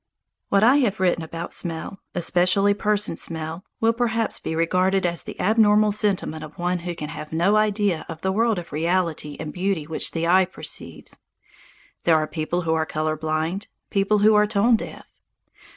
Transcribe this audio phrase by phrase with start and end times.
[0.49, 5.39] What I have written about smell, especially person smell, will perhaps be regarded as the
[5.39, 9.53] abnormal sentiment of one who can have no idea of the "world of reality and
[9.53, 11.19] beauty which the eye perceives."
[12.03, 15.05] There are people who are colour blind, people who are tone deaf.